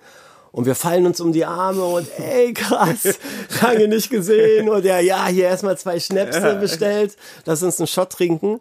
[0.57, 3.19] Und wir fallen uns um die Arme und ey, krass,
[3.61, 4.71] lange nicht gesehen.
[4.71, 7.15] Und er, ja, hier erstmal zwei Schnäpse bestellt,
[7.45, 8.61] lass uns einen Shot trinken.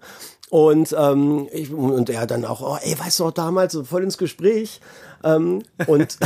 [0.50, 4.04] Und, ähm, ich, und er dann auch, oh, ey, weißt du noch damals, so voll
[4.04, 4.82] ins Gespräch.
[5.24, 6.18] Ähm, und,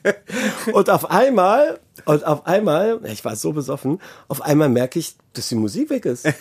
[0.72, 5.50] und auf einmal, und auf einmal, ich war so besoffen, auf einmal merke ich, dass
[5.50, 6.26] die Musik weg ist.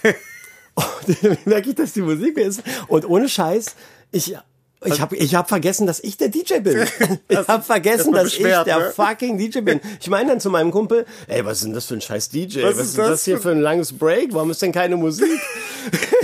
[1.05, 2.63] Und merke ich, dass die Musik weg ist.
[2.88, 3.75] Und ohne Scheiß,
[4.13, 4.38] ich,
[4.83, 6.85] ich habe ich hab vergessen, dass ich der DJ bin.
[7.27, 8.91] Ich habe vergessen, dass ich der ne?
[8.95, 9.79] fucking DJ bin.
[9.99, 12.63] Ich meine dann zu meinem Kumpel, ey, was ist denn das für ein scheiß DJ?
[12.63, 14.33] Was, ist das, hier für- für ein langes Break?
[14.33, 15.39] Warum ist denn keine Musik?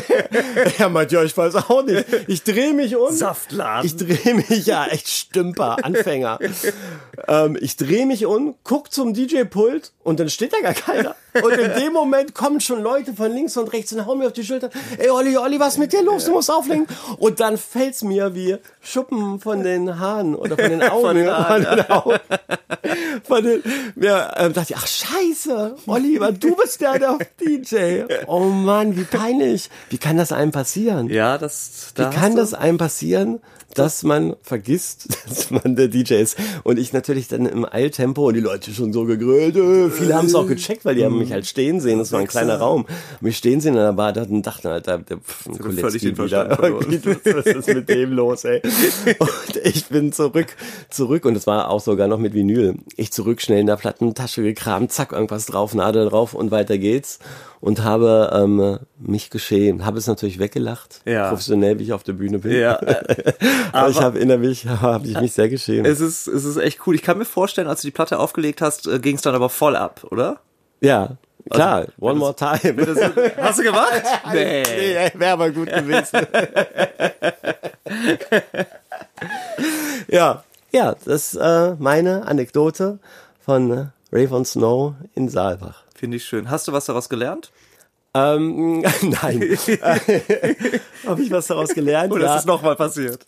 [0.80, 2.06] er meint, ja, ich weiß auch nicht.
[2.28, 3.14] Ich drehe mich um.
[3.14, 3.86] Saftladen.
[3.86, 6.40] Ich drehe mich, ja, echt Stümper, Anfänger.
[7.28, 11.16] ähm, ich drehe mich um, guck zum DJ-Pult und dann steht da gar keiner.
[11.34, 14.34] Und in dem Moment kommen schon Leute von links und rechts und hauen mir auf
[14.34, 14.70] die Schulter.
[14.98, 16.26] Ey, Olli, Olli, was ist mit dir los?
[16.26, 16.88] Du musst auflegen.
[17.20, 21.02] Und dann fällt's mir wie Schuppen von den Haaren oder von den Augen.
[21.06, 22.20] Von den Haaren, von den Augen.
[23.24, 23.64] Von den,
[24.02, 28.04] ja, ähm, dachte ich, ach scheiße, Oliver, du bist ja der DJ.
[28.28, 29.70] Oh Mann, wie peinlich.
[29.90, 31.10] Wie kann das einem passieren?
[31.10, 31.92] Ja, das.
[31.96, 33.40] Wie Da kann hast du- das einem passieren,
[33.74, 36.38] dass man vergisst, dass man der DJ ist?
[36.64, 39.56] Und ich natürlich dann im Eiltempo und die Leute schon so gegrölt.
[39.56, 42.00] Äh, viele haben es auch gecheckt, weil die haben mich halt stehen sehen.
[42.00, 42.86] Das war ein kleiner Raum.
[43.22, 46.14] Mich stehen sehen in der Bar und dachten halt, der, der pff, ein völlig Kolecki
[46.14, 46.50] den wieder.
[47.38, 48.62] Was ist mit dem los, ey?
[49.20, 50.48] Und ich bin zurück,
[50.90, 52.76] zurück und es war auch sogar noch mit Vinyl.
[52.96, 57.20] Ich zurück, schnell in der Plattentasche gekramt, zack, irgendwas drauf, Nadel drauf und weiter geht's.
[57.60, 61.30] Und habe ähm, mich geschehen, habe es natürlich weggelacht, Ja.
[61.30, 62.52] professionell, wie ich auf der Bühne bin.
[62.52, 63.34] Ja, äh,
[63.72, 65.88] Aber ich habe innerlich, habe ich mich sehr geschämt.
[65.88, 66.94] es ist, es ist echt cool.
[66.94, 69.76] Ich kann mir vorstellen, als du die Platte aufgelegt hast, ging es dann aber voll
[69.76, 70.40] ab, oder?
[70.82, 71.18] Ja,
[71.50, 72.58] klar, one more time.
[73.38, 74.04] Hast du gemacht?
[74.34, 74.64] Nee.
[74.64, 76.28] Nee, wäre aber gut gewesen.
[80.08, 83.00] ja, ja, das ist äh, meine Anekdote
[83.44, 85.84] von äh, Rave on Snow in Saalbach.
[85.96, 86.50] Finde ich schön.
[86.50, 87.52] Hast du was daraus gelernt?
[88.14, 89.58] Ähm, nein.
[91.06, 92.12] Habe ich was daraus gelernt?
[92.12, 92.36] Oder ja.
[92.36, 93.26] ist es nochmal passiert?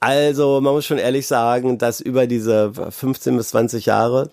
[0.00, 4.30] Also, man muss schon ehrlich sagen, dass über diese 15 bis 20 Jahre,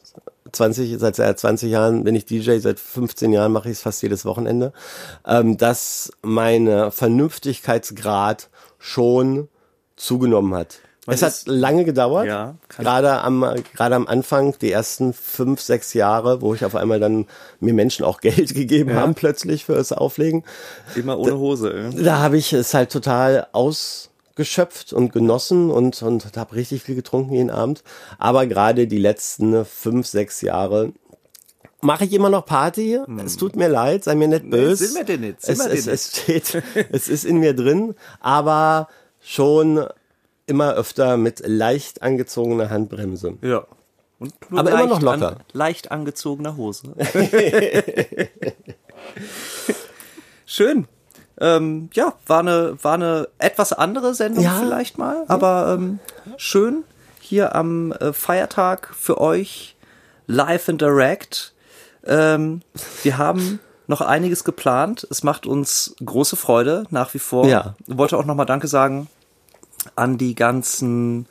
[0.52, 4.02] 20, seit seit 20 Jahren bin ich DJ, seit 15 Jahren mache ich es fast
[4.02, 4.74] jedes Wochenende,
[5.26, 9.50] ähm, dass mein äh, Vernünftigkeitsgrad schon
[9.96, 10.80] zugenommen hat.
[11.08, 13.44] es hat ist- lange gedauert, Ja, gerade am,
[13.76, 17.26] gerade am Anfang, die ersten fünf, sechs Jahre, wo ich auf einmal dann
[17.60, 20.44] mir Menschen auch Geld gegeben haben plötzlich fürs Auflegen.
[20.96, 21.74] Immer ohne Hose.
[21.96, 22.04] ey.
[22.04, 24.09] Da habe ich es halt total ausgenutzt
[24.40, 27.84] geschöpft und genossen und, und habe richtig viel getrunken jeden Abend.
[28.18, 30.94] Aber gerade die letzten fünf, sechs Jahre
[31.82, 33.00] mache ich immer noch Party.
[33.26, 34.88] Es tut mir leid, sei mir nicht böse.
[34.88, 38.88] sind wir denn nicht, sind Es, es, es steht, es ist in mir drin, aber
[39.20, 39.86] schon
[40.46, 43.38] immer öfter mit leicht angezogener Handbremse.
[43.42, 43.68] Ja.
[44.20, 45.32] Und nur Aber immer noch locker.
[45.32, 46.94] An, leicht angezogener Hose.
[50.46, 50.88] Schön.
[51.40, 54.60] Ähm, ja, war eine, war eine etwas andere Sendung Ja.
[54.60, 56.00] vielleicht mal, aber ähm,
[56.38, 56.84] schön
[57.22, 59.76] hier am äh, Feiertag für euch
[60.28, 61.54] live and direct.
[62.06, 62.62] Ähm,
[63.04, 65.08] wir haben noch einiges geplant.
[65.10, 67.48] Es macht uns große Freude nach wie vor.
[67.48, 67.76] Ja.
[67.88, 69.08] Ich wollte auch nochmal Danke sagen
[69.96, 71.26] an die ganzen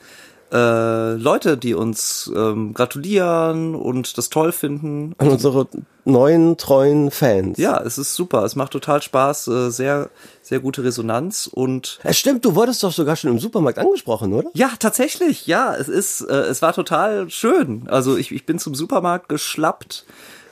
[0.52, 5.14] äh, Leute, die uns ähm, gratulieren und das toll finden.
[5.18, 5.68] An unsere
[6.04, 7.58] neuen, treuen Fans.
[7.58, 8.44] Ja, es ist super.
[8.44, 9.48] Es macht total Spaß.
[9.48, 10.10] Äh, sehr,
[10.42, 14.50] sehr gute Resonanz und Es stimmt, du wurdest doch sogar schon im Supermarkt angesprochen, oder?
[14.54, 15.46] ja, tatsächlich.
[15.46, 17.84] Ja, es ist, äh, es war total schön.
[17.88, 20.06] Also ich, ich bin zum Supermarkt geschlappt.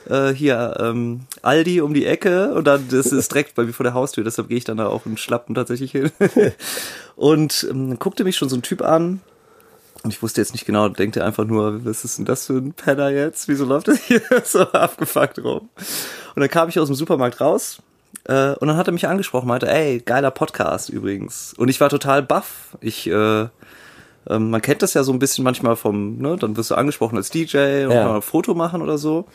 [0.07, 3.83] Äh, hier ähm, Aldi um die Ecke und dann das ist direkt bei mir vor
[3.83, 6.11] der Haustür, deshalb gehe ich dann da auch in Schlappen tatsächlich hin.
[7.17, 9.19] und ähm, guckte mich schon so ein Typ an
[10.03, 12.53] und ich wusste jetzt nicht genau, denkt er einfach nur, was ist denn das für
[12.53, 13.47] ein Penner jetzt?
[13.47, 15.69] Wieso läuft das hier so abgefuckt rum?
[16.35, 17.81] Und dann kam ich aus dem Supermarkt raus
[18.25, 21.53] äh, und dann hat er mich angesprochen, meinte, ey, geiler Podcast übrigens.
[21.57, 22.77] Und ich war total baff.
[22.81, 23.47] Ich, äh,
[24.29, 27.17] ähm, man kennt das ja so ein bisschen manchmal vom, ne, dann wirst du angesprochen
[27.17, 28.07] als DJ und Ja.
[28.07, 29.25] mal ein Foto machen oder so.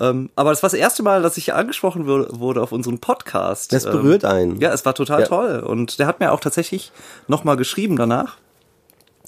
[0.00, 3.72] Ähm, aber das war das erste Mal, dass ich angesprochen wurde, wurde auf unseren Podcast.
[3.72, 4.52] Das berührt einen.
[4.52, 5.26] Ähm, Ja, es war total Ja.
[5.26, 5.58] toll.
[5.66, 6.92] Und der hat mir auch tatsächlich
[7.26, 8.36] nochmal geschrieben danach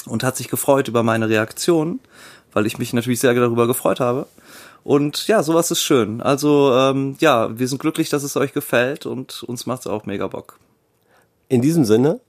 [0.07, 2.01] und hat sich gefreut über meine Reaktion,
[2.53, 4.27] weil ich mich natürlich sehr darüber gefreut habe.
[4.83, 6.21] Und ja, sowas ist schön.
[6.21, 10.27] Also ähm, ja, wir sind glücklich, dass es euch gefällt und uns macht's auch mega
[10.27, 10.59] Bock.
[11.49, 12.21] In diesem Sinne,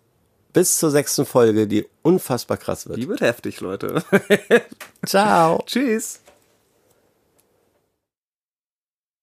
[0.54, 2.98] bis zur sechsten Folge, die unfassbar krass wird.
[2.98, 4.04] Die wird heftig, Leute.
[5.06, 5.64] Ciao.
[5.66, 6.21] Tschüss.